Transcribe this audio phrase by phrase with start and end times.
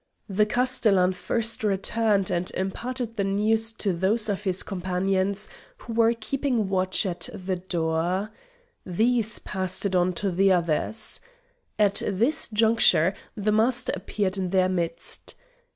[0.27, 6.15] The castellan first returned and imparted the news to those of his companions who were
[6.19, 8.31] keeping watch at the door.
[8.83, 11.19] These passed it on to the others.
[11.77, 15.35] At this juncture the Master appeared in their midst.